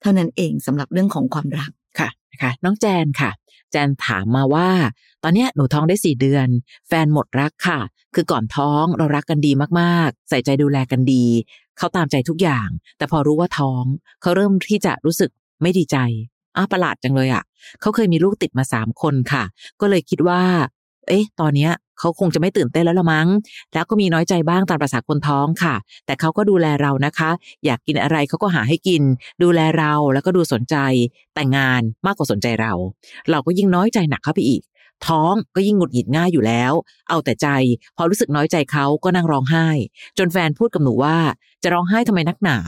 [0.00, 3.30] เท่านั้นเองสำหรับเรื่องของความรักค่ะนะคะน้องแจนค่ะ
[3.72, 4.70] แจนถามมาว่า
[5.22, 6.48] ตอนเนี้ยหนูท้องได้สี่เดือน
[6.88, 7.80] แฟนหมดรักค่ะ
[8.14, 11.24] คือก่อนท้องเรารักกันดีมากๆ ใส่ใจดูแลกันดี
[11.78, 13.84] เขาตามใจทุกอย่าง แต่พอรู้ว่าท้อง
[14.22, 15.30] เขาเริ่มที่จะรู้สึก
[15.62, 15.96] ไม่ดีใจ
[16.56, 17.42] อ้าประหลาดจังเลยอะ่ะ
[17.80, 19.42] เขาเคยมีลูกติดมาสามคนค่ะ
[19.80, 20.42] ก็เลยคิดว่า
[21.08, 23.28] เอ๊ะ ตอนเนี้ยเขาคงจะไม่ตื่นเต้นแล้วละมั้ง
[23.74, 25.74] แล้วก็มีน้อยใจบ้างตามภาษาคนท้องค่ะ
[26.06, 27.30] แต่เขาก็ดูแลเรานะคะ
[27.64, 29.02] อยากกินอะไรเขาก็หาให้กิน
[29.42, 30.76] ดูแลเราแล้วก็ดูสนใจ
[31.34, 32.72] แต่งงานมากกว่าสนใจเรา
[33.30, 34.62] เราก็ยิ่งน้อยใจหนักเข้าไปอีก
[35.06, 36.72] ท้องก็ยิ่งหงุดหงิดง่ายอยู่แล้ว
[37.08, 37.48] เอาแต่ใจ
[37.96, 39.66] พอรู้สึกน้อยใจเขาก็นั่งร้องไห้
[40.18, 41.16] จนแฟนพูดกับหนูว่า
[41.62, 42.58] จะร้องไห้ทำไมนักหนา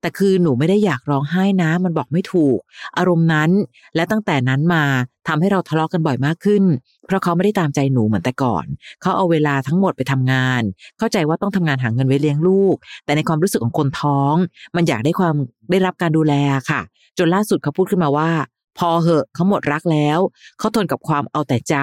[0.00, 2.58] แต่คือหนูไม่ได้อยากร้องไห้นะ มันบอกไม่ถูก
[2.98, 3.50] อารมณ์นั้น
[3.94, 4.84] และตั้งแต่นั้นมา
[5.28, 6.64] ทำให้เราทะเลาะกันบ่อยมากขึ้น
[7.06, 8.66] เพราะเขาไม่ได้ตามใจหนูเหมือนแต่ก่อน
[9.00, 10.62] เขาเอาเวลาทั้งหมดไปทำงาน
[10.98, 14.34] เข้าใจว่าต้องทำงานหาเงินไว้เลี้ยงลูก แต่ในความรู้สึกของคนท้อง
[14.76, 15.34] มันอยากได้ความ
[15.70, 16.34] ได้รับการดูแล
[16.70, 16.80] ค่ะ
[17.18, 18.30] จนล่าสุดเขาพูดขึ้นมาว่า
[18.78, 20.18] พอเหอะเขาหมดรักแล้ว
[20.58, 21.76] เขาทนกับความเอาแต่ใจ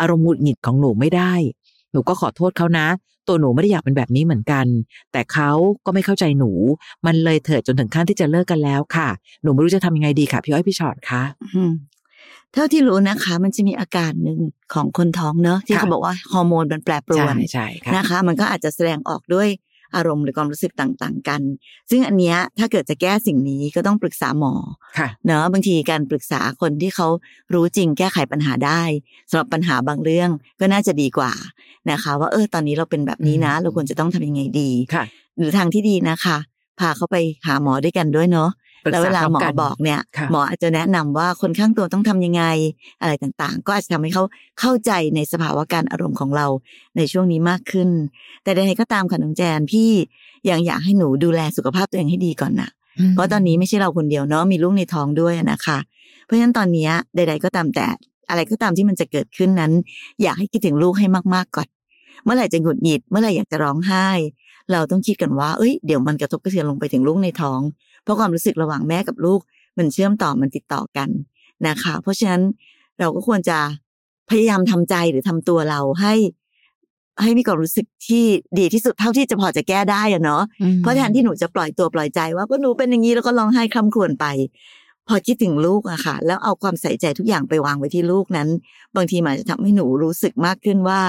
[0.00, 1.32] อารมณ์หงุดหงิดของหนูไม่ได้
[1.92, 2.86] หนูก็ขอโทษเขานะ
[3.28, 4.66] ตัวหนูไม่ได้อยากเป็นแบบนี้เหมือนกัน
[5.12, 5.50] แต่เขา
[5.86, 6.50] ก็ไม่เข้าใจหนู
[7.06, 9.08] มันเลยเถิดจนถึงขั้นที่จะเลิกกันแล้วค่ะ
[9.42, 11.22] หนูไม่รู้จะทำยังไงดีค่ะพี่อ้อยพี่ชอตคะ
[11.54, 11.72] อืม
[12.52, 14.38] เท่าที่รู้นะคะ มันจะมีอาการหนึ่ง
[14.74, 19.48] ของคนท้องเนอะที่ค่ะเขาบอกว่าฮอร์โมนมันแปรปรวใช่นใช่ค่ะนะคะ มันก็อาจจะแสดงออกด้วย
[19.96, 21.40] อารมณ์หรือความรู้สึกต่างๆ กัน
[21.90, 24.54] ซึ่งอันเนี้ยถ้าเกิดจะแก้สิ่งนี้ก็ต้องปรึกษาหมอ
[24.98, 27.08] ค่ะเนอะบางทีการปรึกษาคนที่เขา
[27.54, 28.82] รู้จริงแก้ไขปัญหาได้
[29.30, 30.30] สำหรับปัญหาบางเรื่อง
[30.60, 31.32] ก็น่าจะดีกว่า
[31.90, 35.04] นะคะ ว่าเออตอนนี้เราเป็นแบบนี้นะอืมเราควรจะต้องทำยังไงดีค่ะ
[35.36, 36.36] หรือทางที่ดีนะคะ
[36.80, 42.42] พาเขาไปหาหมอด้วยกันด้วยเนาะปรึก แล้วษาเวลาหมอพร้อมกันบอกเนี่ยค่ะหมออาจจะแนะนำว่าคนข้างตัวต้องทำยังไง
[43.00, 44.24] อะไรต่างๆ ก็อาจจะทำให้เขา
[44.60, 46.46] เข้าใจในสภาวะการอารมณ์ของเรา
[46.96, 47.88] ในช่วงนี้มากขึ้น
[48.42, 49.90] แต่ใดๆก็ตามค่ะน้องแจนพี่
[50.50, 52.70] ยังอยากให้หนูดูแลสุขภาพตัวเองให้ดีก่อนนะ
[53.12, 55.78] เพราะตอนนี้ไม่ใช่เราคนเดียวเนาะมีลูกในท้องด้วยนะคะ
[56.24, 57.86] เพราะฉะนั้นตอนเนี้ยใด ๆ ก็ตามแต่
[58.28, 59.72] อะไรก็ตามที่มันจะเกิดขึ้นนั้น
[60.22, 61.68] อยากให้คิดถึงลูกให้มากๆก่อน
[62.24, 64.08] เมื่อไหร่จะหงุดหงิด เมื่อไหร่อยากจะร้องไห้
[64.72, 67.60] เราต้องคิดกันว่า เอ้ย เดี๋ยวมันกระทบกระเทือนลงไปถึงลูกในท้อง
[68.04, 69.40] เพราะความรู้สึกระหว่างแม่กับลูก
[69.78, 71.08] มันเชื่อมต่อมันติดต่อกัน
[71.68, 72.42] นะคะ เพราะฉะนั้น
[72.98, 73.58] เราก็ควรจะ
[74.30, 76.14] พยายามทำใจหรือทำตัวเราให้
[77.22, 78.24] ให้มีความรู้สึกที่
[78.58, 84.26] ดีที่สุดเท่าที่จะพอจะแก้ได้อะเนาะอืมเพราะแทนที่หนูจะปล่อยตัวปล่อยใจ ว่าก็หนูเป็นอย่างนี้แล้วก็ร้องไห้คร่ำครวญไป
[85.08, 88.48] พอคิดถึงลูกอะค่ะ แล้วเอาความใส่ใจทุกอย่างไปวางไว้ที่ลูกนั้น
[88.96, 91.00] บางทีมันอาจจะทำให้หนูรู้สึกมากขึ้นว่า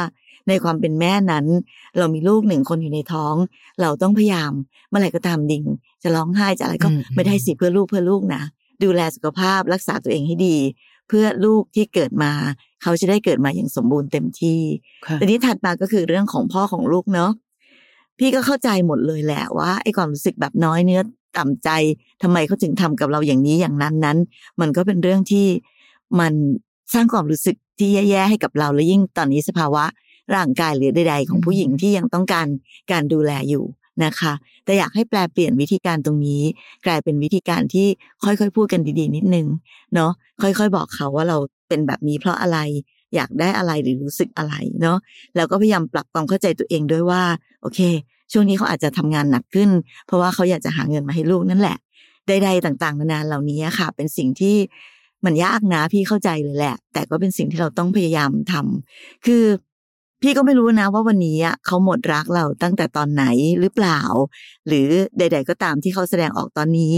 [0.48, 1.46] ในความเป็นแม่นั้น
[1.98, 3.36] เรามีลูกหนึ่งคนอยู่ในท้อง
[3.82, 4.52] เราต้องพยายาม
[4.90, 5.64] เมื่อไหร่ก็ตามดิ่ง
[6.06, 8.44] จะร้องไห้จะอะไรก็อืมไม่ได้สิเพื่อลูกเพื่อลูกนะ
[8.84, 10.58] ดูแลสุขภาพรักษาตัวเองให้ดี
[11.08, 12.32] เพื่อลูกที่เกิดมา
[12.82, 14.60] เขาจะได้เกิดมาอย่างสมบูรณ์เต็มที่
[15.06, 17.32] ค่ะทีนี้ถัดมาก็คือเรื่องของพ่อของลูกเนาะ
[18.20, 21.02] พี่ก็เข้าใจหมดเลยแหละว่าไอ้ความรู้สึกแบบน้อยเนื้อ
[21.38, 21.70] ต่ำใจ
[22.24, 24.18] ทำไมเขาถึงทำกับเราอย่างนี้อย่างนั้นนั้น
[24.60, 25.48] มันก็เป็นเรื่องที่
[26.20, 26.34] มัน
[26.94, 29.84] สร้างความรู้สึกที่แย่ๆให้กับเราและยิ่งตอนนี้สภาวะ
[30.36, 32.48] ร่างกายหรือใดๆของผู้หญิงที่ยังต้องการ
[32.92, 33.64] การดูแลอยู่
[34.04, 34.34] นะคะ
[34.66, 36.42] แต่อยากให้แปลเปลี่ยนวิธีการตรงนี้
[36.86, 37.88] กลายเป็นวิธีการที่
[38.24, 39.48] ค่อยๆพูดกันดีๆ นิดนึง
[39.96, 42.58] เนาะค่อยๆ บอกเขาว่าเราเป็นแบบนี้เพราะอะไร
[43.16, 44.98] อยากได้อะไรหรือรู้สึกอะไรเนาะ
[45.36, 47.24] แล้วก็พยายามปรับความเข้าใจตัวเองด้วยว่า
[47.62, 47.80] โอเค
[48.32, 49.70] ช่วงนี้เขาอาจจะทำงานหนักขึ้น
[50.08, 51.78] เพราะว่าเขาอยากจะหาเงินมาให้ลูกนั่นแหละ
[52.28, 54.56] ใดๆต่างๆนานาเหล่านี้ค่ะ เป็นสิ่งที่
[55.26, 59.44] มันยากนะพี่เข้าใจเลยแหละ แต่ก็เป็นสิ่งที่เราต้องพยายามทำคือ
[60.28, 63.24] พี่ก็ไม่รู้นะว่าวันนี้อะเขาหมดรักเราตั้งแต่ตอนไหน
[63.60, 64.00] หรือเปล่า
[64.68, 66.96] หรือใด ๆ ก็ตามที่เขาแสดงออกตอนนี้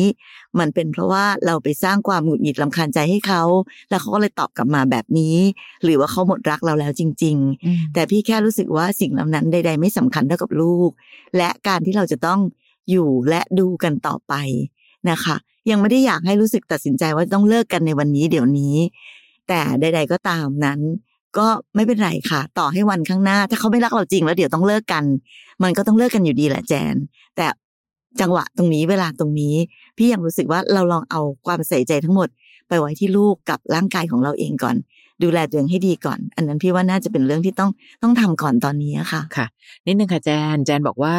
[0.60, 3.44] มันเป็นเพราะว่าเราไปสร้างความหงุดหงิดลำคาญใจให้เขา
[3.90, 5.38] แล้วเขาก็เลยตอบกลับมาแบบนี้
[5.84, 10.90] หรือว่าเขาหมดรักเราแล้วจริง ๆ แต่พี่แค่รู้สึกว่าสิ่งเหล่านั้นใด ๆ ไม่สำคัญเท่ากับลูก
[11.38, 12.40] และการที่เราจะต้อง
[12.90, 14.34] อยู่และดูกันต่อไป
[15.10, 15.36] นะคะ
[15.70, 18.76] ยังไม่ได้อยากให้รู้สึกตัดสินใจว่าต้องเลิกกันในวันนี้เดี๋ยวนี้
[19.48, 20.80] แต่ใด ๆ ก็ตามนั้น
[21.40, 25.04] ก็ไม่เป็นไรค่ะ ต่อให้วันข้างหน้า ถ้าเขาไม่รักเราจริงแล้วเดี๋ยวต้องเลิกกัน
[25.64, 26.96] มันก็ต้องเลิกกันอยู่ดีแหละแจน
[27.36, 27.46] แต่
[28.22, 29.56] จังหวะตรงนี้เวลาตรงนี้
[29.98, 32.28] พี่ยังรู้สึกว่าเราลองเอาความใส่ใจทั้งหมด
[32.68, 34.76] ไปไว้ที่ลูกกับร่างกายของเราเองก่อน
[35.24, 37.72] ดูแลตัวเองให้ดีก่อน อันนั้นพี่ว่าน่าจะเป็นเรื่องที่ต้อง
[38.04, 39.48] ต้องทำก่อนตอนนี้ค่ะค่ะ
[39.88, 41.16] นิดนึงค่ะแจนแจนบอกว่า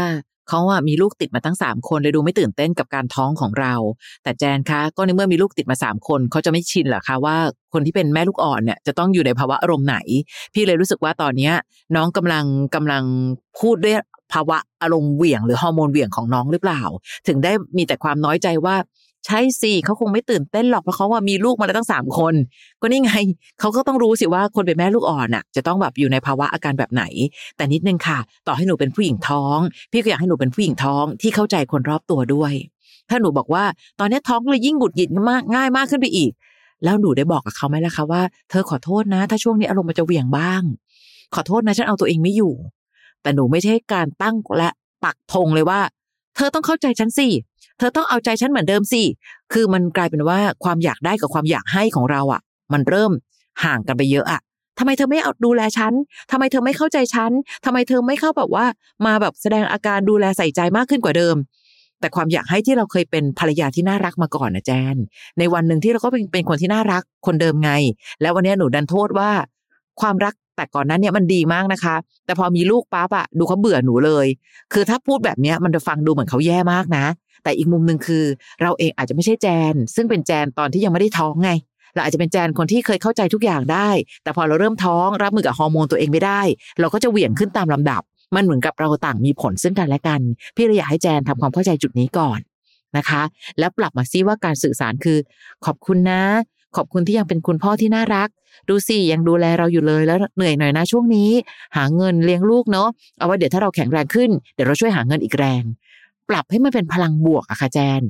[0.49, 3.75] เขาอะมีลูกติดมาตั้งสามคนเลยดูไม่ตื่นเต้นกับการท้องของเรา
[4.23, 7.37] แต่แจนคะก็ในเมื่อมีลูกติดมาสามคนเขาจะไม่ชินเหรอคะว่า
[7.73, 9.97] คนที่เป็นแม่ลูกอ่อนเนี่ยจะต้องอยู่ในภาวะอารมณ์ไหน
[10.55, 11.55] พี่เลยรู้สึกว่าตอนเนี้ย
[11.97, 13.05] น้องกำลังกำลัง
[13.61, 13.97] พูดด้วย
[14.33, 16.83] ภาวะอารมณ์เหวี่ยงหรือฮอร์โมนเหวี่ยงของน้องหรือเปล่า
[17.29, 18.77] ถึงได้มีแต่ความน้อยใจว่า
[19.29, 22.35] ใช่สิเขาคงไม่ตื่นเต้นหรอกเพราะเขาว่ามีลูกมาแล้วตั้งสามคน
[22.81, 23.12] ก็นี่ไง
[23.61, 27.05] เขาก็ต้องรู้สิว่าคนเป็นแม่ลูกอ่อนน่ะ จะต้องแบบอยู่ในภาวะอาการแบบไหน
[27.57, 29.59] แต่นิดนึงค่ะ ต่อให้หนูเป็นผู้หญิงท้อง
[29.93, 32.53] พี่ก็อยากให้หนูเป็นผู้หญิงท้องที่เข้าใจคนรอบตัวด้วย
[33.09, 33.64] ถ้าหนูบอกว่า
[34.01, 36.31] ตอนนี้ท้องเลยยิ่งหงุดหงิดมากง่ายมากขึ้นไปอีก
[36.85, 40.62] แล้วหนูได้บอกกับเขาไหมล่ะคะว่าเธอขอโทษนะ ถ้าช่วงนี้อารมณ์มันจะเหวี่ยงบ้าง
[41.35, 42.55] ขอโทษนะฉันเอาตัวเองไม่อยู่
[43.23, 44.71] แต่หนูไม่ใช่การตั้งและ
[45.05, 45.81] ปักธงเลยว่า
[46.37, 47.29] เธอต้องเข้าใจฉันสิ
[47.79, 49.03] เธอต้องเอาใจฉันเหมือนเดิมสิ
[49.53, 52.41] คือมันกลายเป็นว่าความอยากได้กับความอยากให้ของเราอะ
[52.73, 53.12] มันเริ่ม
[53.64, 54.41] ห่างกันไปเยอะอะ
[54.79, 55.93] ทำไมเธอไม่เอาดูแลฉัน
[56.31, 57.31] ทำไมเธอไม่เข้าใจฉัน
[57.64, 58.67] ทำไมเธอไม่เข้าแบบว่า
[59.07, 61.37] มาแบบแสดงอาการดูแลใส่ใจมากขึ้นกว่าเดิม
[62.01, 64.97] แต่ความอยากให้ที่เราเคยเป็นภรรยาที่น่ารักมาก่อนนะแจน
[65.38, 67.71] ในวันหนึ่งที่เราก็เป็นเป็นคนที่น่ารักคนเดิมไง
[68.21, 69.31] แล้ววันนี้หนูดันโทษว่า
[70.01, 74.27] ความรัก แต่ก่อนนั้นเนี่ยมันดีมากนะคะ แต่พอมีลูกปั๊บอะดูเขาเบื่อหนูเลย
[74.73, 77.05] คือถ้าพูดแบบเนี้ยมันจะฟังดูเหมือนเขาแย่มากนะ
[77.42, 78.25] แต่อีกมุมหนึ่งคือ
[78.62, 81.51] เราเองอาจจะไม่ใช่แจน ซึ่งเป็นแจนตอนที่ยังไม่ได้ท้องไง
[81.94, 83.88] เราอาจจะเป็นแจนคนที่เคยเข้าใจทุกอย่างได้
[84.23, 86.40] แต่พอเราเริ่มท้องรับมือกับฮอร์โมนตัวเองไม่ได้
[86.81, 88.03] เราก็จะเหวี่ยงขึ้นตามลำดับ
[88.37, 90.21] มันเหมือนกับเราต่างมีผลซึ่งกันและกัน
[90.57, 92.38] พี่เลยอยากให้แจนทำความเข้าใจจุดนี้ก่อน
[92.97, 93.23] นะคะ
[93.59, 95.18] แล้วปรับมาซิว่าการสื่อสารคือ
[95.64, 96.23] ขอบคุณนะ
[96.76, 98.28] ขอบคุณที่ยังเป็นคุณพ่อที่น่ารัก
[98.68, 101.31] ดูสิยังดูแลเราอยู่เลยแล้วเหนื่อยหน่อยนะช่วงนี้
[101.76, 105.62] หาเงินเลี้ยงลูกเนาะเอาไว้เดี๋ยวถ้าเราแข็งแรงขึ้นเดี๋ยวเราช่วยหาเงินอีกแรง
[106.28, 108.02] ปรับให้มันเป็นพลังบวกอะค่ะแจน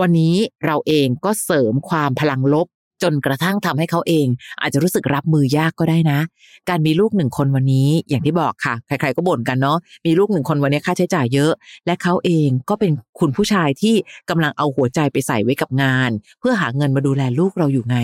[0.00, 2.66] วันนี้เราเองก็เสริมความพลังลบ
[3.02, 4.26] จนกระทั่งทำให้เขาเอง
[4.60, 6.20] อาจจะรู้สึกรับมือยากก็ได้นะ
[6.68, 11.52] การมีลูกหนึ่งคนวันนี้อย่างที่บอกค่ะ ใครๆก็บ่นกันเนาะมีลูกหนึ่งคนวันนี้ค่าใช้จ่ายเยอะ
[11.86, 13.94] และเขาเองก็เป็นคุณผู้ชายที่
[14.30, 16.10] กำลังเอาหัวใจไปใส่ไว้กับงาน
[16.40, 17.96] เพื่อหาเงินมาดูแลลูกเราอยู่ไง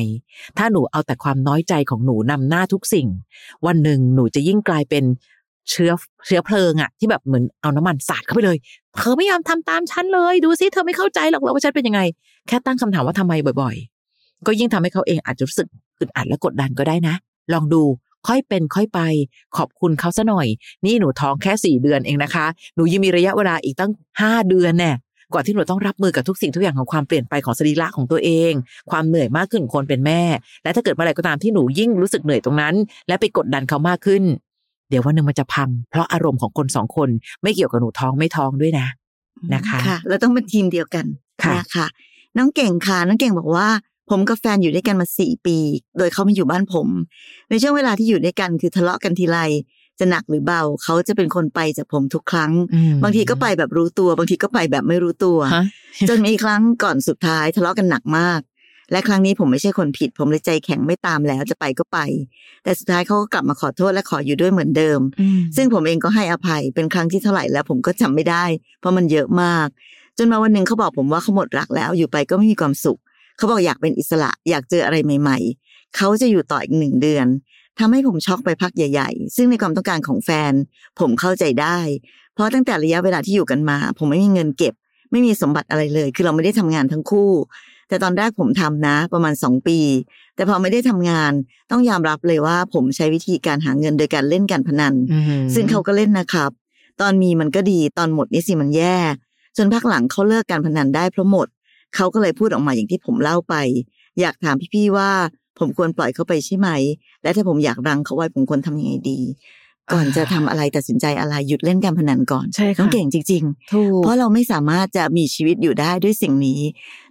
[0.59, 3.09] ถ้าหนูเอาแต่ความน้อยใจของหนูนำหน้าทุกสิ่ง
[3.67, 5.05] วันหนึ่งหนูจะยิ่งกลายเป็น
[5.71, 5.93] เชื้อ
[6.27, 8.57] เชื้อเพลิงอะที่แบบเหมือนเอาน้ำมันสาดเข้าไปเลย
[8.97, 12.01] เธอไม่ยอมทำตามฉันเลย ดูสิเธอไม่เข้าใจหรอกว่าฉันเป็นยังไง
[12.49, 13.33] แค่ตั้งคำถามว่าทำไม
[13.63, 13.77] บ่อย
[14.47, 15.69] ก็ยิ่งทำให้เขาเองอาจจะรู้สึก
[16.01, 17.15] อึดอัดและกดดันก็ได้นะ
[17.53, 17.83] ลองดู
[18.27, 19.01] ค่อยเป็นค่อยไป
[19.57, 20.47] ขอบคุณเขาซะหน่อย
[20.85, 24.93] นี่หนูท้องแค่สี่เดือนเองนะคะ หนูยังมีระยะเวลาอีกตั้งห้าเดือนแน่
[25.33, 28.53] กว่าที่หนูต้องรับมือกับทุกสิ่งทุกอย่างของความเปลี่ยนไปของสรีระของตัวเอง
[28.91, 30.23] ความเหนื่อยมากขึ้นของคนเป็นแม่
[30.63, 32.75] และถ้าเกิดเมื่อไหร่ก็ตามที่หนูยิ่งรู้สึกเหนื่อยตรงนั้น
[33.09, 34.23] และไปกดดันเขามากขึ้น
[34.91, 37.09] เดี๋ยววันหนึ่งมันจะพัง เพราะอารมณ์ของคนสองคน
[37.43, 38.87] ไม่เกี่ยวกับหนูท้องไม่ท้องด้วยนะ
[39.55, 41.07] นะคะค่ะเราต้องเป็นทีมเดียวกัน
[41.43, 41.87] ค่ะนะคะ
[42.39, 43.69] น้องเก่งค่ะน้องเก่งบอกว่า
[44.11, 45.59] ผมกับแฟนอยู่ด้วยกันมาสี่ปี
[45.99, 46.89] โดยเขามาอยู่บ้านผม
[47.51, 49.39] ในช่วงเวลาที่อยู่ด้วยกันคือทะเลาะกันทีไร
[49.99, 55.65] จะหนักหรือเบาเขาจะเป็นคนไปจากผมทุกครั้งอืมบางทีก็ไปแบบรู้ตัว บางทีก็ไปแบบไม่รู้ตัวฮะ
[56.09, 58.41] จนมีครั้งก่อนสุดท้ายทะเลาะกันหนักมาก
[58.93, 61.99] และครั้งนี้ผมไม่ใช่คนผิด ผมเลยใจแข็งไม่ตามแล้วจะไปก็ไป
[62.63, 68.45] แต่สุดท้ายเขาก็กลับมาขอโทษและขออยู่ด้วยเหมือนเดิมอืมซึ่งผมเองก็ให้อภัยเป็นครั้งที่เท่าไหร่แล้วผมก็จำไม่ได้
[68.81, 69.69] เพราะมันเยอะมาก
[70.19, 72.99] จนมาวันหนึ่งเขาบอกผมว่าเขาหมดรักแล้วอยู่ไปก็ไม่มีความสุข
[73.37, 77.27] เขาบอกอยากเป็นอิสระอยากเจออะไรใหม่ ๆ เขาจะอยู่ต่ออีกหนึ่งเดือน
[77.79, 80.53] ทำให้ผมช็อกไปพักใหญ่ ๆ ซึ่งในความต้องการของแฟน
[81.01, 81.79] ผมเข้าใจได้
[82.35, 84.75] เพราะตั้งแต่ระยะเวลาที่อยู่กันมา ผมไม่มีเงินเก็บ
[85.11, 87.31] ไม่มีสมบัติอะไรเลย คือเราไม่ได้ทำงานทั้งคู่
[87.89, 89.79] แต่ตอนแรกผมทำนะ ประมาณสองปี
[90.35, 91.33] แต่พอไม่ได้ทำงาน
[91.71, 96.51] ต้องยอมรับเลยว่า ผมใช้วิธีการหาเงินโดยการเล่นการพนันอืมซึ่งเขาก็เล่นนะครับ
[97.01, 98.99] ตอนมีมันก็ดีตอนหมดนี่สิมันแย่
[99.57, 101.47] จนพักหลังเขาเลิกการพนันได้เพราะหมด
[101.95, 103.55] เขาก็เลยพูดออกมาอย่างที่ผมเล่าไป
[104.21, 105.11] อยากถามพี่ๆว่า
[105.59, 106.69] ผมควรปล่อยเขาไปใช่ไหม
[107.23, 109.21] และถ้าผมอยากรังเขาไว้ผมควรทำยังไงดี
[109.93, 116.61] ก่อนจะทำอะไรตัดสินใจอะไรหยุดเล่นการพนันก่อนใช่ค่ะน้องเก่งจริงๆถูกเพราะเราไม่สามารถจะมีชีวิตอยู่ได้ด้วยสิ่งนี้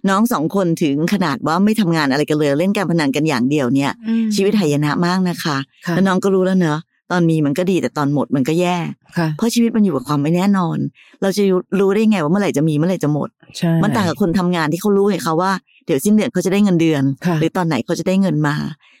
[0.08, 3.92] น้องสองคนถึงขนาดว่าไม่ทำงานอะไรกันเลยเล่นการพนันกันอย่างเดียวเนี่ย
[4.34, 8.76] ชีวิตหายนะมากนะคะค่ะแล้วน้องก็รู้แล้วเนอะ ตอนมีมันก็ดีแต่ตอนหมดมันก็แย่
[9.18, 10.78] ค่ะเพราะชีวิตมันอยู่กับความไม่แน่นอน
[11.22, 11.42] เราจะ
[11.80, 15.50] รู้ได้ไงว่าเมื่อไหร่จะมีเมื่อไหร่จะหมดใช่มันต่างกับคนทำงานที่เขารู้ไงคะว่า
[15.86, 18.54] เดี๋ยวสิ้นเดือนเขาจะได้เงินเดือนค่ะหรือตอนไหนเขาจะได้เงินมา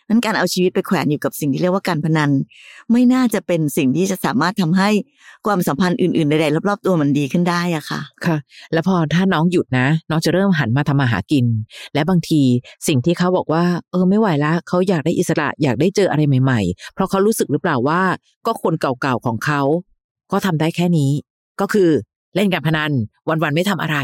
[0.08, 2.30] นั้นการเอาชีวิตไปแขวนอยู่กับสิ่งที่เรียกว่าการพนัน
[2.92, 4.90] ไม่น่าจะเป็นสิ่งที่จะสามารถทำให้
[5.46, 8.36] ความสัมพันธ์อื่นๆใดๆรอบๆตัวมันดีขึ้นได้อะค่ะ ค่ะ
[8.72, 11.46] แล้วพอถ้าน้องหยุดนะ น้องจะเริ่มหันมาทำมาหากิน
[11.94, 12.42] และบางที
[12.88, 18.02] สิ่งที่เขาบอกว่า เออไม่ไหวละเขาอยากได้อิสระอยากได้เจออะไรใหม่ ๆ เพราะเขารู้สึกหรือเปล่าว่า
[18.46, 19.60] ก็คนเก่าๆของเขา
[20.32, 21.10] ก็ทำได้แค่นี้
[21.60, 21.90] ก็คือ
[22.34, 22.92] เล่นการพนัน
[23.28, 23.98] วันๆไม่ทำอะไร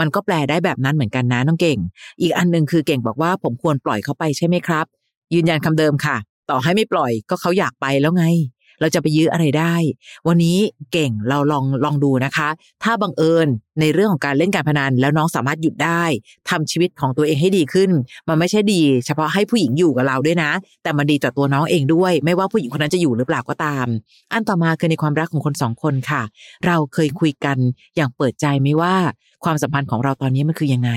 [0.00, 1.78] มันก็แปลได้แบบนั้นเหมือนกันนะน้องเก่ง
[2.20, 4.86] อีกอันหนึ่งคือเก่งบอกว่าผมควรปล่อยเขาไปใช่ไหมครับ
[5.34, 6.16] ยืนยันคำเดิมค่ะ
[6.50, 8.26] ต่อให้ไม่ปล่อยก็เขาอยากไปแล้วไง
[8.80, 9.74] เราจะไปยื้ออะไรได้
[10.28, 10.58] วันนี้
[10.92, 12.48] เก่งเราลองลองดูนะคะ
[12.82, 13.48] ถ้าบังเอิญ
[13.80, 16.02] ในเรื่องของการเล่นการพนันแล้วน้องสามารถหยุดได้
[16.50, 17.90] ทำชีวิตของตัวเองให้ดีขึ้น
[18.28, 20.50] มันไม่ใช่ดี เฉพาะให้ผู้หญิงอยู่กับเราด้วยนะ
[20.82, 23.86] แต่มันดีต่อตัวน้องเองด้วย ไม่ว่าผู้หญิงคนนั้นจะอยู่หรือเปล่าก็ตาม
[24.32, 26.22] อันต่อมาคือในความรักของคนสองคนค่ะ
[26.66, 27.56] เราเคยคุยกัน
[27.96, 28.94] อย่างเปิดใจไหมว่า
[29.44, 30.90] ความสัมพันธ์ของเราตอนนี้มันคือยังไง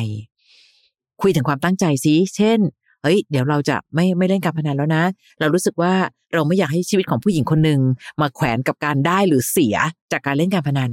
[1.22, 2.60] คุยถึงความตั้งใจซิเช่น
[3.04, 5.04] เฮ้ยเดี๋ยวเราจะไม่ไม่เล่นการพนันแล้วนะ
[5.40, 5.94] เรารู้สึกว่า
[6.34, 7.80] เราไม่อยากให้ชีวิตของผู้หญิงคนหนึ่ง
[8.22, 9.76] มาแขวนกับการได้หรือเสีย
[10.12, 10.92] จากการเล่นการพนัน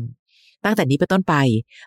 [0.64, 1.34] ตั้งแต่นี้เป็นต้นไป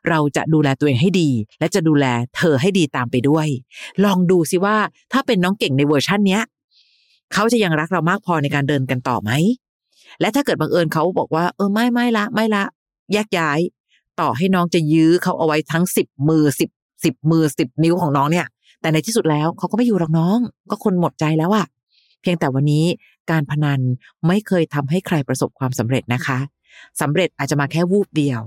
[0.09, 2.05] เราจะดูแลตัวเองให้ดี และจะดูแล
[2.37, 3.47] เธอให้ดีตามไปด้วย
[4.05, 4.77] ลองดูสิว่า
[5.11, 6.43] ถ้าเป็นน้องเก่งในเวอร์ชันเนี้ย
[7.33, 9.31] เขาจะยังรักเรามากพอในการเดินกันต่อไหม
[10.21, 12.63] และถ้าเกิดบังเอิญเขาบอกว่า เออไม่ไม่ละ ไม่ละ
[13.13, 13.59] แยกย้าย
[14.19, 16.69] ต่อให้น้องจะยื้อเขาเอาไว้ทั้งสิบมือสิบ
[17.03, 18.47] สิบมือสิบนิ้วของน้องเนี่ย
[18.83, 20.37] แต่ในที่สุดแล้วเขาก็ไม่อยู่หรอกน้อง
[20.69, 21.65] ก็คนหมดใจแล้วอะ
[22.21, 22.85] เพียงแต่วันนี้
[23.31, 23.79] การพนัน
[24.27, 26.39] ไม่เคยทำให้ใครประสบความสำเร็จนะคะ
[27.01, 28.41] สำเร็จอาจจะมาแค่วูบเดียว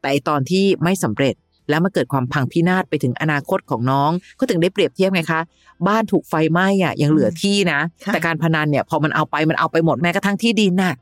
[0.00, 1.34] แต่ไอ้ตอนที่ไม่สำเร็จ
[1.68, 5.40] แล้วมาเกิดความพังพินาศไปถึงอนาคตของน้อง ก็ถึงได้เปรียบเทียบไงคะ
[5.88, 10.94] บ้านถูกไฟไหม้อะยังเหลือที่นะค่ะแต่การพนันเนี่ยพอมันเอาไปมันเอาไปหมดแม้กระทั่งที่ดินน่ะ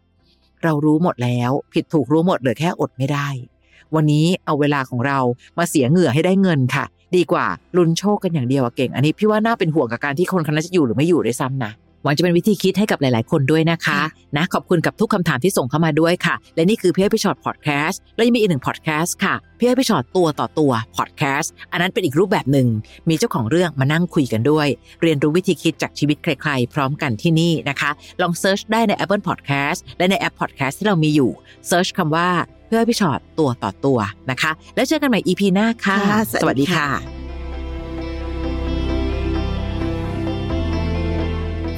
[0.64, 3.28] เรารู้หมดแล้ว ผิดถูกรู้หมดเหลือแค่อดไม่ได้
[3.94, 5.18] วันนี้เอาเวลาของเรา
[5.58, 6.84] มาเสียเหงื่อให้ได้เงินค่ะ
[7.16, 7.46] ดีกว่า
[7.76, 14.00] ลุ้นโชคกันอย่างเดียวอะเก่ง อันนี้พี่ว่าน่าเป็นห่วงกับการที่คนคนนั้นจะอยู่หรือไม่อยู่ด้วยซ้ำนะ หวังจะเป็นวิธีคิดให้กับหลาย ๆ คนด้วยนะคะ
[14.36, 22.68] นะขอบคุณกับทุกคำถามที่ส่งเข้ามาด้วยค่ะ และนี่คือพี่อ้อยพี่ฉอดพอดแคสต์แล้วยังมีอีกหนึ่งพอดแคสต์ค่ะพี่อ้อยพี่ฉอดตัวต่อตัวพอดแคสต์อันนั้นเป็นอีกรูปแบบหนึ่ง
[23.08, 24.68] มีเจ้าของเรื่องมานั่งคุยกันด้วย
[25.02, 31.30] เรียนรู้วิธีคิดจากชีวิตใคร ๆ พร้อมกันที่นี่นะคะ ลอง search ได้ใน Apple Podcast และในแอป Podcast ที่เรามีอยู่
[31.68, 33.98] search คำว่าพี่อ้อยพี่ฉอดตัวต่อตัว
[34.30, 37.19] นะคะ แล้วเจอกันใหม่ EP หน้าค่ะค่ะสวัสดีค่ะ